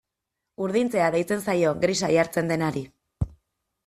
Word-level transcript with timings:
Urdintzea 0.67 1.09
deitzen 1.15 1.43
zaio 1.49 1.73
grisa 1.83 2.09
jartzen 2.15 2.49
denari. 2.53 2.83